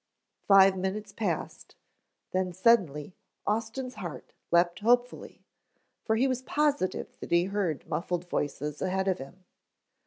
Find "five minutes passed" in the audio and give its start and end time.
0.47-1.75